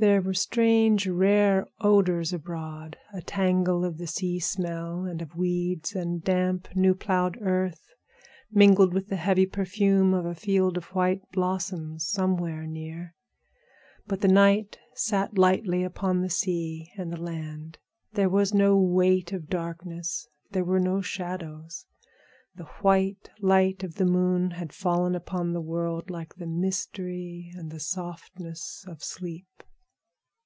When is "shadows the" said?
21.00-22.66